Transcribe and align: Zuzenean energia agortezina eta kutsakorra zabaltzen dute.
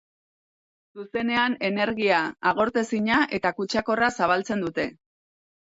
Zuzenean 1.01 1.57
energia 1.69 2.23
agortezina 2.53 3.21
eta 3.39 3.55
kutsakorra 3.61 4.11
zabaltzen 4.17 4.65
dute. 4.69 4.91